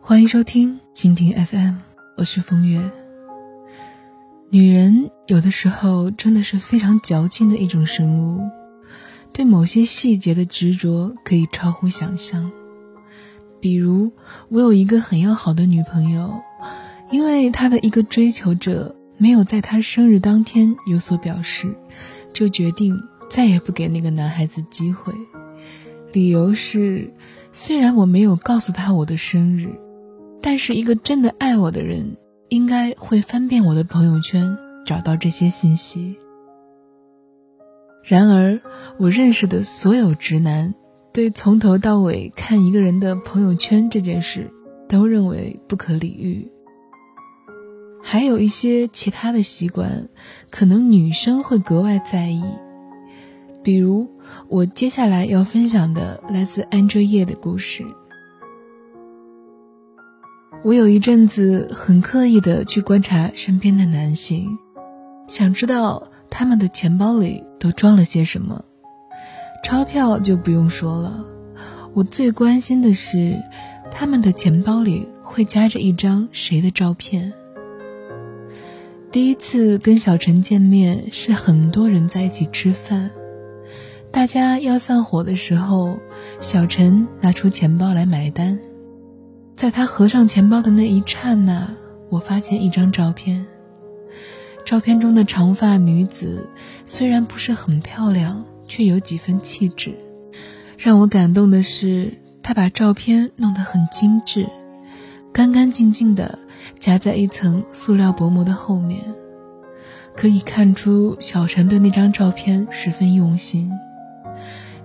[0.00, 1.74] 欢迎收听蜻蜓 FM，
[2.16, 2.90] 我是风月。
[4.50, 8.40] 女人有的时候真的是非常矫情的一种生物，
[9.32, 12.50] 对某些细节的执着可以超乎想象。
[13.60, 14.12] 比如，
[14.48, 16.40] 我有一个很要好的女朋友，
[17.10, 21.74] 因为她的一个追求者没有在她生日当天有所表示，
[22.32, 25.12] 就决定再也不给那个男孩子机会。
[26.16, 27.12] 理由是，
[27.52, 29.68] 虽然我没有告诉他我的生日，
[30.40, 32.16] 但是一个真的爱我的人。
[32.48, 36.16] 应该会翻遍我的朋友圈找到这些信息。
[38.04, 38.60] 然而，
[38.98, 40.72] 我认识的所有直男
[41.12, 44.48] 对从头到尾看一个人的朋友圈这件事
[44.88, 46.50] 都认为不可理喻。
[48.00, 50.08] 还有一些其他的习惯，
[50.48, 52.42] 可能女生会格外在意，
[53.66, 54.08] 比如
[54.46, 57.84] 我接下来要分享的来自安哲叶的故事。
[60.62, 64.56] 我有一阵子很刻意的去观察身边的男性，
[65.26, 68.64] 想知道他们的钱包里都装了些什么。
[69.64, 71.24] 钞票就不用说了，
[71.92, 73.36] 我最关心的是
[73.90, 77.32] 他们的钱包里会夹着一张谁的照片。
[79.10, 83.10] 第一次跟小陈见面是很多人在一起吃饭，
[84.16, 85.98] 大家要散伙的时候，
[86.40, 88.58] 小陈拿出钱包来买单。
[89.54, 91.68] 在他合上钱包的那一刹那，
[92.08, 93.46] 我发现一张照片。
[94.64, 96.48] 照片中的长发女子
[96.86, 99.92] 虽然不是很漂亮，却有几分气质。
[100.78, 104.46] 让我感动的是，他把照片弄得很精致，
[105.30, 106.38] 干干净净的
[106.78, 108.98] 夹在一层塑料薄膜的后面，
[110.16, 113.70] 可以看出小陈对那张照片十分用心。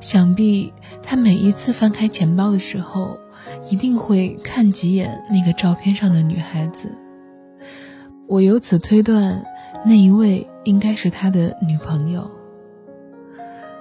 [0.02, 3.18] 想必他每一次翻开钱包的时候。
[3.70, 6.90] 一定会看几眼那个照片上的女孩子，
[8.28, 9.46] 我由此推断，
[9.86, 12.30] 那一位应该是他的女朋友。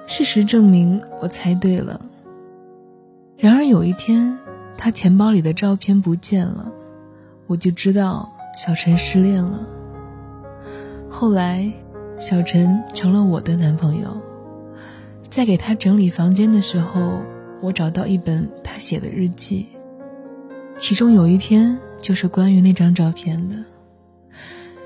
[0.06, 2.00] 事实证明，我猜对了。
[3.36, 4.38] 然而有一天，
[4.76, 6.70] 他钱包里的照片不见了，
[7.46, 9.66] 我就知道小陈失恋了。
[11.08, 11.70] 后来，
[12.18, 14.16] 小陈成了我的男朋友，
[15.30, 17.24] 在给他整理房间的时候。
[17.62, 19.66] 我找到一本他写的日记，
[20.78, 23.56] 其中有一篇就是关于那张照片的。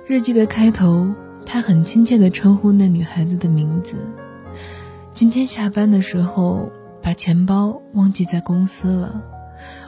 [0.08, 1.14] 日记的开头，
[1.46, 3.94] 他很亲切地称呼那女孩子的名字。
[5.12, 9.22] 今天下班的时候，把钱包忘记在公司了，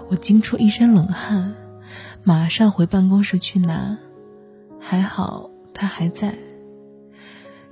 [0.08, 1.54] 我惊出一身冷汗，
[2.22, 3.98] 马上回办公室去拿。
[4.78, 6.36] 还好他还在。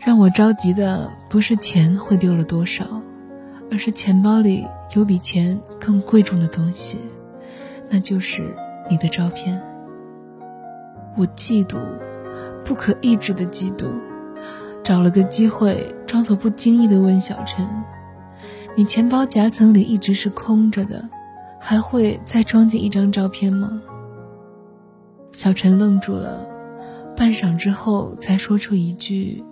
[0.04, 2.84] 让我着急的不是钱会丢了多少，
[3.70, 4.66] 而是钱包里。
[4.92, 6.98] 有比钱更贵重的东西，
[7.90, 8.54] 那就是
[8.88, 9.60] 你的照片。
[11.16, 11.78] 我嫉妒，
[12.64, 13.86] 不可抑制的嫉妒，
[14.84, 17.66] 找了个机会，装作不经意的问小陈
[18.76, 21.08] ：“你钱包夹层里一直是空着的，
[21.58, 23.82] 还会再装进一张照片吗？”
[25.32, 26.46] 小陈愣住了，
[27.16, 29.42] 半晌之后才说出一句：“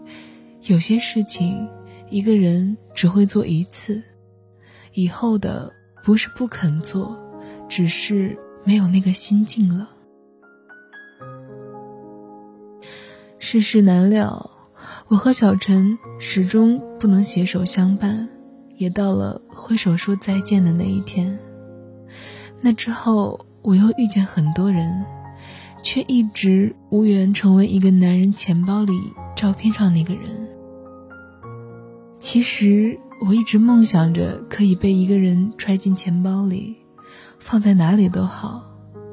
[0.63, 1.69] 有些事情，
[2.09, 4.03] 一个人只会做一次。”
[4.95, 5.73] 以后的
[6.05, 7.19] 不是不肯做，
[7.69, 9.89] 只是没有那个心境了。
[13.39, 14.51] 世事难料，
[15.09, 18.29] 我和小陈始终不能携手相伴，
[18.77, 21.39] 也到了挥手说再见的那一天。
[22.61, 25.05] 那之后，我又遇见很多人，
[25.83, 28.93] 却一直无缘成为一个男人钱包里
[29.35, 30.52] 照片上那个人。
[32.23, 32.97] 其实。
[33.25, 36.75] 我一直梦想着可以被一个人揣进钱包里，
[37.39, 38.61] 放在哪里都好，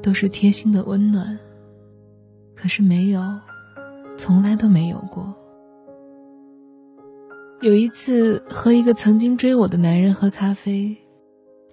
[0.02, 1.38] 都是贴心的温暖。
[2.56, 3.22] 可是没有，
[4.18, 5.32] 从来都没有过。
[7.62, 10.98] 有一次和一个曾经追我的男人喝咖啡，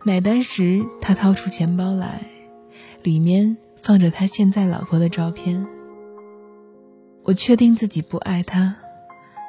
[0.05, 2.21] 买单时他掏出钱包来，
[3.03, 5.67] 里面放着他现在老婆的照片。
[7.23, 8.77] 我确定自己不爱他，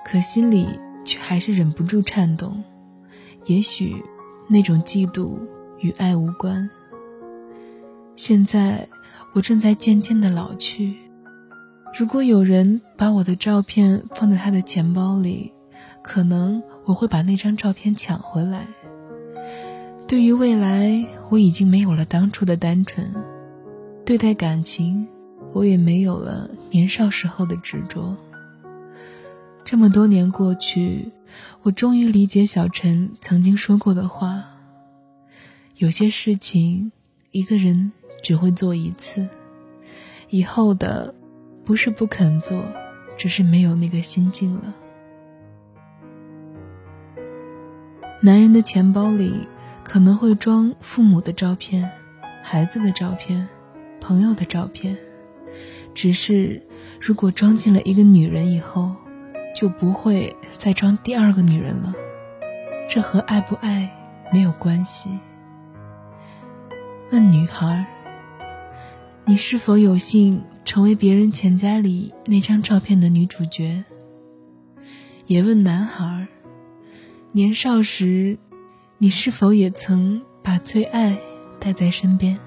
[0.06, 0.68] 可心里
[1.08, 2.64] 却还是忍不住颤动。
[3.46, 4.04] 也许，
[4.48, 5.40] 那种嫉妒
[5.80, 6.70] 与爱无关。
[8.16, 8.88] 现在，
[9.34, 10.98] 我正在渐渐的老去。
[11.98, 15.54] 如果有人把我的照片放在他的钱包里，
[16.04, 18.68] 可能我会把那张照片抢回来。
[20.08, 23.06] 对于未来，我已经没有了当初的单纯；
[24.06, 25.08] 对待感情，
[25.54, 28.16] 我也没有了年少时候的执着。
[29.70, 31.12] 这么多年过去。
[31.64, 34.46] 我终于理解小陈曾经说过的话：
[35.76, 36.94] 有些事情
[37.32, 37.92] 一个人
[38.24, 39.28] 只会做一次，
[40.30, 41.14] 以后的
[41.66, 42.64] 不是不肯做，
[43.18, 44.74] 只是没有那个心境了。
[48.22, 49.46] 男人的钱包里
[49.84, 51.92] 可能会装父母的照片、
[52.42, 53.46] 孩子的照片、
[54.00, 54.98] 朋友的照片，
[55.94, 56.66] 只是
[57.02, 58.96] 如果装进了一个女人以后，
[59.58, 61.92] 就不会再装第二个女人了。
[62.88, 63.92] 这和爱不爱
[64.32, 65.10] 没有关系。
[67.12, 67.88] 问女孩
[69.26, 73.84] ：“你是否有幸成为别人钱夹里那张照片的女主角？”
[75.26, 76.28] 也问男孩
[77.34, 78.38] ：“年少时，
[79.00, 81.18] 你是否也曾把最爱
[81.60, 82.38] 带在身边？”